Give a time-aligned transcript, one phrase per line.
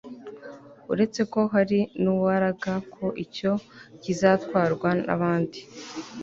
[0.91, 3.61] uretseko hariho nuwaraga ko icyo i
[4.03, 5.59] kizatwarwa n'abandi